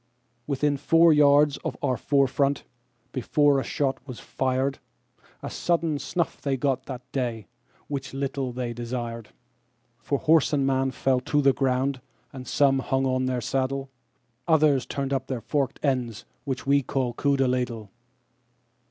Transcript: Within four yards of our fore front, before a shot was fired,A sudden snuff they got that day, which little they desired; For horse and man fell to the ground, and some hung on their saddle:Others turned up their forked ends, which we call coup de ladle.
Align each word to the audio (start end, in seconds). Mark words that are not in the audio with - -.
Within 0.47 0.77
four 0.77 1.13
yards 1.13 1.57
of 1.57 1.77
our 1.83 1.95
fore 1.95 2.27
front, 2.27 2.63
before 3.11 3.59
a 3.59 3.63
shot 3.63 3.99
was 4.07 4.19
fired,A 4.19 5.49
sudden 5.51 5.99
snuff 5.99 6.41
they 6.41 6.57
got 6.57 6.87
that 6.87 7.03
day, 7.11 7.45
which 7.87 8.11
little 8.11 8.51
they 8.51 8.73
desired; 8.73 9.29
For 9.99 10.17
horse 10.17 10.53
and 10.53 10.65
man 10.65 10.89
fell 10.89 11.19
to 11.19 11.39
the 11.39 11.53
ground, 11.53 12.01
and 12.33 12.47
some 12.47 12.79
hung 12.79 13.05
on 13.05 13.25
their 13.27 13.41
saddle:Others 13.41 14.87
turned 14.87 15.13
up 15.13 15.27
their 15.27 15.41
forked 15.41 15.79
ends, 15.83 16.25
which 16.45 16.65
we 16.65 16.81
call 16.81 17.13
coup 17.13 17.37
de 17.37 17.47
ladle. 17.47 17.91